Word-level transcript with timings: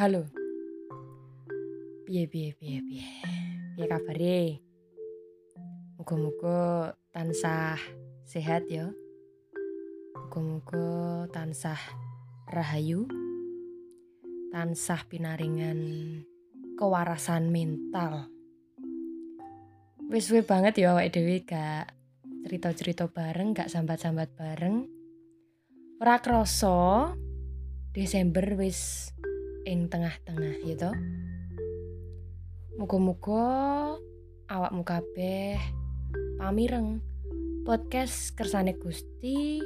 Halo. 0.00 0.24
Piye 2.08 2.24
piye 2.24 2.56
piye 2.56 2.80
piye. 2.80 3.04
Piye 3.76 3.84
kabare? 3.84 4.64
Muga-muga 6.00 6.96
tansah 7.12 7.76
sehat 8.24 8.64
ya. 8.72 8.96
Muga-muga 10.16 11.28
tansah 11.36 11.76
rahayu. 12.48 13.04
Tansah 14.48 15.04
pinaringan 15.04 15.80
kewarasan 16.80 17.52
mental. 17.52 18.32
Wis 20.08 20.32
suwe 20.32 20.40
banget 20.48 20.80
ya 20.80 20.96
awake 20.96 21.12
dhewe 21.12 21.44
gak 21.44 21.92
cerita-cerita 22.48 23.12
bareng, 23.12 23.52
gak 23.52 23.68
sambat-sambat 23.68 24.32
bareng. 24.32 24.88
Ora 26.00 26.24
krasa 26.24 27.12
Desember 27.92 28.56
wis 28.56 29.12
ing 29.64 29.88
tengah-tengah 29.92 30.62
ya 30.64 30.74
toh. 30.76 30.96
Muga-muga 32.80 33.44
awakmu 34.48 34.82
kabeh 34.84 35.60
pamireng. 36.40 37.00
Podcast 37.60 38.32
kersane 38.40 38.72
Gusti 38.80 39.60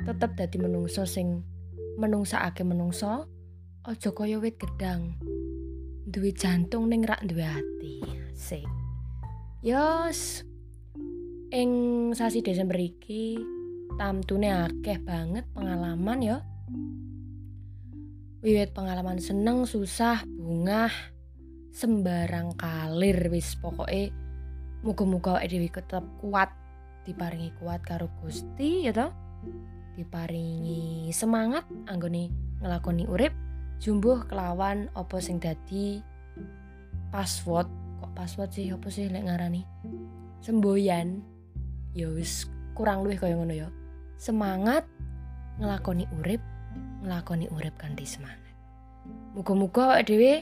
tetep 0.00 0.32
dadi 0.32 0.56
menungso 0.56 1.04
sing 1.04 1.44
menungsakake 2.00 2.64
menungso 2.64 3.28
aja 3.84 4.10
kaya 4.16 4.40
wit 4.40 4.56
gedang. 4.56 5.20
Duwe 6.08 6.32
jantung 6.32 6.88
ning 6.88 7.04
rak 7.04 7.20
duwe 7.28 7.44
ati 7.44 8.00
sik 8.34 8.64
yos 9.64 10.44
ing 11.48 11.70
sasi 12.12 12.44
Desember 12.44 12.76
iki 12.76 13.40
tamtune 13.96 14.52
akeh 14.52 15.00
banget 15.00 15.48
pengalaman 15.56 16.20
ya 16.20 16.36
wiwit 18.44 18.76
pengalaman 18.76 19.16
seneng 19.16 19.64
susah 19.64 20.20
bungah 20.28 20.92
sembarang 21.72 22.52
kalir 22.60 23.32
wis. 23.32 23.56
Pokoke 23.56 24.12
muga-muga 24.84 25.40
awake 25.40 25.72
tetep 25.80 26.04
kuat 26.20 26.52
diparingi 27.08 27.56
kuat 27.56 27.80
karo 27.80 28.12
Gusti 28.20 28.84
ya 28.84 28.92
toh? 28.92 29.16
Diparingi 29.96 31.08
semangat 31.08 31.64
anggone 31.88 32.28
ngelakoni 32.60 33.08
urip 33.08 33.32
jumbuh 33.80 34.28
kelawan 34.28 34.92
opo 34.92 35.24
sing 35.24 35.40
dadi 35.40 36.04
password. 37.08 37.72
Kok 38.04 38.12
password 38.12 38.52
sih 38.52 38.68
opo 38.76 38.92
sih 38.92 39.08
lek 39.08 39.24
ngarani? 39.24 39.64
Semboyan. 40.44 41.24
Ya 41.96 42.12
wis 42.12 42.44
kurang 42.76 43.08
luwih 43.08 43.16
kaya 43.16 43.40
ngono 43.40 43.56
ya. 43.56 43.72
Semangat 44.20 44.84
ngelakoni 45.56 46.04
urip 46.20 46.44
ngelakoni 47.04 47.52
urip 47.52 47.76
kanthi 47.76 48.08
semangat. 48.08 48.40
Muga-muga 49.36 50.00
awake 50.00 50.08
dhewe 50.08 50.34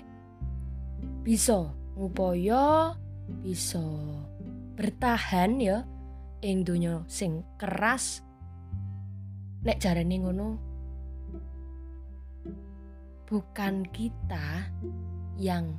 bisa 1.26 1.74
ngupaya 1.98 2.94
bisa 3.42 3.82
bertahan 4.78 5.58
ya 5.58 5.82
ing 6.46 6.62
donya 6.62 7.02
sing 7.10 7.42
keras. 7.58 8.22
Nek 9.66 9.82
jarane 9.82 10.16
ngono 10.22 10.48
bukan 13.26 13.82
kita 13.90 14.70
yang 15.34 15.74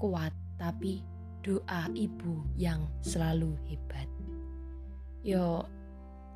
kuat 0.00 0.32
tapi 0.56 1.04
doa 1.44 1.92
ibu 1.92 2.40
yang 2.56 2.88
selalu 3.04 3.52
hebat. 3.68 4.08
Yo 5.20 5.68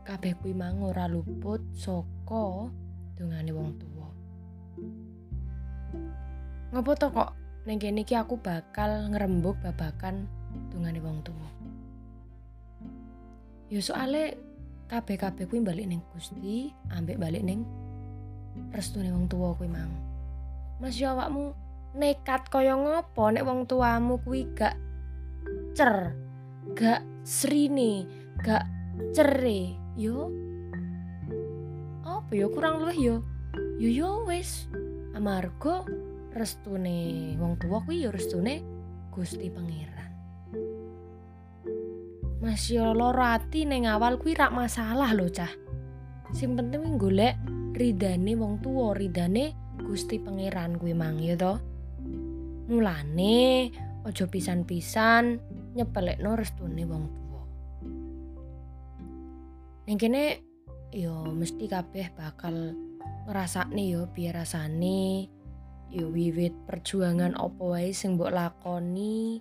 kabeh 0.04 0.36
kuwi 0.40 0.56
mang 0.56 0.80
ora 0.80 1.04
luput 1.08 1.60
saka 1.76 2.72
dongane 3.18 3.50
wong 3.50 3.70
tua 3.76 4.08
ngopo 6.68 6.92
to 6.94 7.08
kok? 7.10 7.30
Ning 7.66 7.76
kene 7.76 8.06
iki 8.06 8.16
aku 8.16 8.40
bakal 8.40 9.12
ngerembug 9.12 9.58
babakan 9.60 10.24
dongane 10.70 11.02
wong 11.02 11.20
tua 11.26 11.48
yo 13.68 13.84
soale 13.84 14.38
kabeh-kabeh 14.88 15.44
kuwi 15.44 15.60
balik 15.60 15.84
ning 15.84 16.00
Gusti 16.16 16.72
ambek 16.88 17.20
balik 17.20 17.44
ning 17.44 17.68
restune 18.72 19.12
wong 19.12 19.28
tua 19.28 19.52
kuwi 19.52 19.68
mang. 19.68 19.92
Mas 20.80 20.96
yo 20.96 21.12
awakmu 21.12 21.52
nekat 21.98 22.48
kaya 22.48 22.72
ngopo 22.78 23.28
nek 23.28 23.44
wong 23.44 23.68
tuamu 23.68 24.16
kuwi 24.24 24.48
gak 24.56 24.76
cer 25.76 26.16
gak 26.72 27.04
srine 27.24 28.08
gak 28.40 28.64
cere 29.12 29.76
yo 29.98 30.32
apa 32.28 32.36
yo 32.36 32.52
kurang 32.52 32.84
luwih 32.84 33.00
yo 33.00 33.16
yo 33.80 33.88
yo 33.88 34.10
wis. 34.28 34.68
Amarga 35.16 35.80
restune 36.36 37.32
wong 37.40 37.56
tua 37.56 37.80
kuwi 37.88 38.04
yo 38.04 38.12
restune 38.12 38.60
Gusti 39.08 39.48
Pangeran. 39.48 40.12
Mas 42.44 42.68
yo 42.68 42.92
loro 42.92 43.24
ati 43.24 43.64
ning 43.64 43.88
awal 43.88 44.20
kuwi 44.20 44.36
rak 44.36 44.52
masalah 44.52 45.16
lho 45.16 45.32
cah. 45.32 45.48
Sing 46.36 46.52
penting 46.52 46.84
kuwi 46.84 47.00
golek 47.00 47.40
ridane 47.72 48.36
wong 48.36 48.60
tua 48.60 48.92
ridane 48.92 49.56
Gusti 49.80 50.20
Pangeran 50.20 50.76
kuwi 50.76 50.92
mang 50.92 51.16
ya 51.24 51.32
to. 51.32 51.56
Mulane 52.68 53.72
aja 54.04 54.28
pisan-pisan 54.28 55.40
nyepelekno 55.72 56.36
restune 56.36 56.84
wong 56.84 57.04
tua 57.08 57.42
ning 59.88 59.96
kene 59.96 60.47
yo 60.92 61.28
mesti 61.28 61.68
kabeh 61.68 62.12
bakal 62.16 62.72
ngrasakne 63.28 63.84
yo 63.92 64.08
piye 64.12 64.32
rasane? 64.32 65.28
Yo 65.88 66.12
wiwit 66.12 66.52
perjuangan 66.68 67.36
opo 67.36 67.72
wae 67.72 67.92
sing 67.96 68.16
mbok 68.16 68.32
lakoni? 68.32 69.40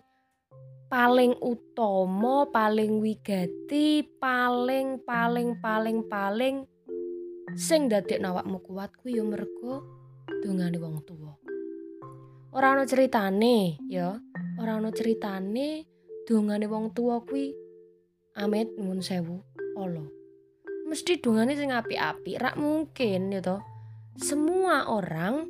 Paling 0.88 1.36
utama 1.44 2.48
paling 2.48 3.04
wigati 3.04 4.08
paling 4.20 5.04
paling 5.04 5.60
paling 5.60 6.08
paling 6.08 6.64
sing 7.60 7.92
dadekno 7.92 8.32
awakmu 8.32 8.64
kuat 8.64 8.96
kuwi 8.96 9.20
yo 9.20 9.28
mergo 9.28 9.84
dongane 10.40 10.80
wong 10.80 11.04
tua 11.04 11.36
ora 12.56 12.72
ana 12.72 12.88
ceritane 12.88 13.76
ya 13.92 14.16
ora 14.56 14.80
ana 14.80 14.96
ceritane 14.96 15.84
dongane 16.24 16.68
wong 16.68 16.92
tua 16.96 17.24
kuwi. 17.24 17.56
Amit 18.38 18.70
nuwun 18.78 19.02
sewu. 19.02 19.42
Allah 19.82 20.17
mesti 20.88 21.20
dongane 21.20 21.54
sing 21.60 21.76
apik-apik 21.76 22.40
rak 22.40 22.56
mungkin 22.56 23.36
ya 23.36 23.44
toh. 23.44 23.62
Semua 24.18 24.88
orang 24.90 25.46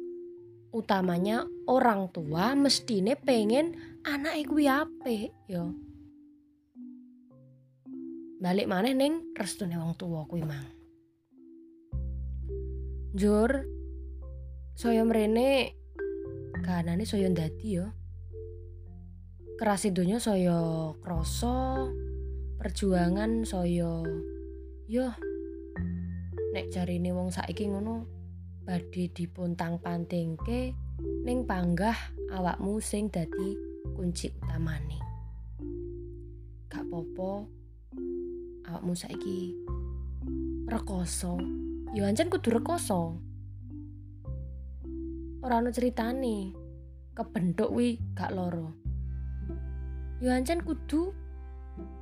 utamanya 0.75 1.47
orang 1.69 2.11
tua 2.11 2.57
mestine 2.57 3.15
pengen 3.15 3.77
anak 4.03 4.43
kuwi 4.49 4.67
apik 4.67 5.31
ya. 5.47 5.63
Balik 8.37 8.69
maneh 8.69 8.93
ning 8.93 9.33
restune 9.37 9.77
wong 9.77 9.93
tua 9.97 10.25
kuwi 10.25 10.43
mang. 10.43 10.67
Jur 13.17 13.65
saya 14.77 15.01
mrene 15.01 15.73
kanane 16.61 17.05
saya 17.05 17.29
ndadi 17.29 17.81
ya. 17.81 17.87
Keras 19.57 19.89
donya 19.89 20.21
saya 20.21 20.93
krasa 21.01 21.89
perjuangan 22.61 23.41
saya 23.41 24.05
yo. 24.87 25.11
Nek 26.55 26.71
jarine 26.71 27.11
wong 27.11 27.27
saiki 27.27 27.67
ngono 27.67 28.07
badhe 28.63 29.11
dipuntang 29.11 29.83
pantingke 29.83 30.71
ning 31.27 31.43
panggah 31.43 31.95
awakmu 32.31 32.79
sing 32.79 33.11
dadi 33.11 33.59
kunci 33.93 34.31
utamane. 34.39 34.97
Gak 36.71 36.87
popo 36.87 37.51
awakmu 38.63 38.95
saiki 38.95 39.53
rekoso. 40.71 41.35
Yo 41.91 42.07
ancen 42.07 42.31
kudu 42.31 42.55
rekoso. 42.55 43.19
Ora 45.43 45.59
ana 45.59 45.69
ceritane. 45.75 46.55
Kebentuk 47.11 47.73
wi 47.75 47.99
gak 48.15 48.29
loro 48.31 48.87
yo 50.17 50.33
ancen 50.33 50.65
kudu 50.65 51.13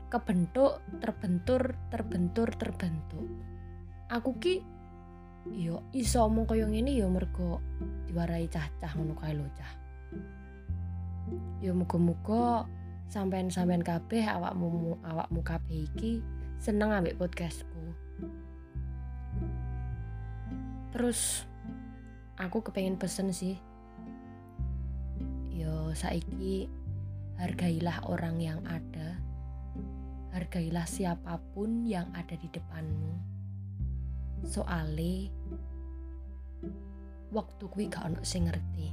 kebentuk 0.09 0.81
terbentur 1.01 1.73
terbentur 1.89 2.49
terbentuk. 2.55 3.27
Aku 4.09 4.37
ki 4.37 4.61
yo 5.53 5.85
iso 5.93 6.25
omong 6.25 6.49
kaya 6.49 6.65
ngene 6.65 6.93
yo 6.97 7.09
mergo 7.09 7.61
diwarai 8.09 8.49
cah-cah 8.49 8.91
ngono 8.97 9.13
kae 9.17 9.33
lho 9.33 9.45
cah. 9.53 9.71
Yo 11.61 11.73
muga-muga 11.73 12.65
sampean-sampean 13.09 13.85
kabeh 13.85 14.25
awakmu 14.25 14.97
awakmu 15.05 15.41
kabeh 15.45 15.85
iki 15.89 16.21
seneng 16.57 16.93
ambek 16.93 17.17
podcastku. 17.17 17.93
Terus 20.95 21.43
aku 22.39 22.63
kepengen 22.65 22.95
pesen 22.95 23.29
sih 23.35 23.59
yo 25.51 25.91
saiki 25.95 26.67
hargailah 27.35 28.03
orang 28.07 28.39
yang 28.39 28.59
ada 28.67 29.19
hargailah 30.35 30.83
siapa 30.83 31.39
pun 31.55 31.87
yang 31.87 32.11
ada 32.11 32.35
di 32.35 32.51
depanmu. 32.51 33.15
Soale 34.43 35.31
waktu 37.31 37.63
kuwi 37.71 37.87
gak 37.87 38.11
ono 38.11 38.19
sing 38.27 38.51
ngerti. 38.51 38.87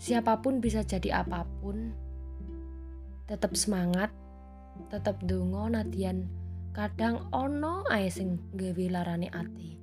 Siapa 0.00 0.40
pun 0.40 0.64
bisa 0.64 0.80
jadi 0.80 1.20
apa 1.20 1.44
pun 1.60 1.92
tetap 3.28 3.52
semangat 3.52 4.08
tetap 4.88 5.20
dungo 5.20 5.68
nadian. 5.68 6.24
Kadang 6.72 7.28
ono 7.36 7.84
ae 7.92 8.08
sing 8.08 8.40
gawe 8.56 8.84
larane 8.88 9.28
ati. 9.28 9.76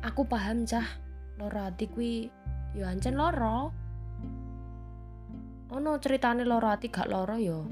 Aku 0.00 0.24
paham 0.24 0.64
cah. 0.64 0.88
Loro 1.36 1.60
ati 1.60 1.92
kuwi 1.92 2.32
yo 2.72 2.88
ancen 2.88 3.20
loro 3.20 3.81
ono 5.72 5.96
ceritane 5.96 6.44
loro 6.44 6.68
ati 6.68 6.92
gak 6.92 7.08
loro 7.08 7.40
yo 7.40 7.64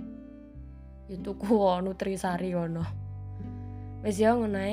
yo 1.12 1.16
tuku 1.20 1.52
nutrisari 1.84 2.56
ono 2.56 2.84
wis 4.00 4.16
yo 4.16 4.40
ngono 4.40 4.64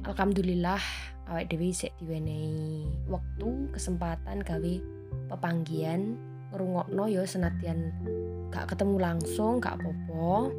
Alhamdulillah 0.00 0.80
awake 1.28 1.52
dhewe 1.52 1.76
sik 1.76 1.92
diwenehi 2.00 2.88
wektu 3.04 3.68
kesempatan 3.76 4.40
gawe 4.40 4.74
pepanggian 5.28 6.16
ngrungokno 6.50 7.04
yo 7.06 7.22
senatian 7.28 7.92
gak 8.50 8.72
ketemu 8.74 8.96
langsung 8.98 9.62
gak 9.62 9.78
apa-apa. 9.78 10.50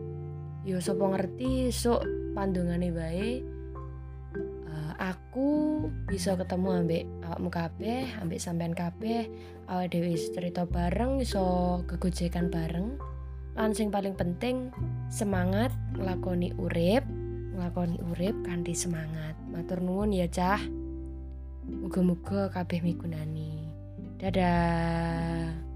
Yo 0.63 0.77
sapa 0.77 1.03
ngerti 1.11 1.73
sok 1.73 2.05
pandungane 2.37 2.93
bae 2.93 3.43
aku 5.01 5.49
bisa 6.05 6.37
ketemu 6.37 6.85
ambek 6.85 7.03
awakmu 7.25 7.49
kabeh 7.49 8.05
ambek 8.21 8.37
sampean 8.37 8.77
kabeh. 8.77 9.25
Awake 9.65 9.97
dhewe 9.97 10.13
cerita 10.13 10.69
bareng 10.69 11.17
iso 11.23 11.81
gegojekan 11.89 12.53
bareng. 12.53 13.01
Lan 13.57 13.73
sing 13.73 13.89
paling 13.89 14.13
penting 14.13 14.69
semangat 15.09 15.73
nglakoni 15.97 16.53
urip 16.61 17.01
nglakoni 17.57 17.97
urip 18.13 18.35
kanthi 18.45 18.77
semangat. 18.77 19.33
Matur 19.49 19.81
nuwun 19.81 20.13
ya 20.13 20.29
cah. 20.29 20.61
Muga-muga 21.65 22.53
kabeh 22.53 22.83
migunani. 22.85 23.65
Dadah 24.21 25.70